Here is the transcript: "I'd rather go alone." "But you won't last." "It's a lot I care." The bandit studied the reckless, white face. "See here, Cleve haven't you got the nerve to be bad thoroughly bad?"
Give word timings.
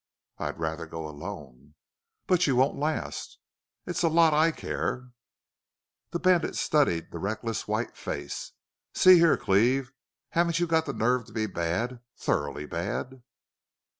"I'd 0.39 0.57
rather 0.59 0.87
go 0.87 1.07
alone." 1.07 1.75
"But 2.25 2.47
you 2.47 2.55
won't 2.55 2.75
last." 2.75 3.37
"It's 3.85 4.01
a 4.01 4.07
lot 4.09 4.33
I 4.33 4.49
care." 4.49 5.09
The 6.09 6.17
bandit 6.17 6.55
studied 6.55 7.11
the 7.11 7.19
reckless, 7.19 7.67
white 7.67 7.95
face. 7.95 8.53
"See 8.95 9.19
here, 9.19 9.37
Cleve 9.37 9.91
haven't 10.29 10.57
you 10.57 10.65
got 10.65 10.87
the 10.87 10.93
nerve 10.93 11.25
to 11.25 11.33
be 11.33 11.45
bad 11.45 11.99
thoroughly 12.17 12.65
bad?" 12.65 13.21